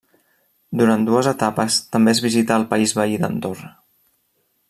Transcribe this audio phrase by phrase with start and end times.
[0.79, 3.73] Durant dues etapes també es visita el país veí d'Andorra.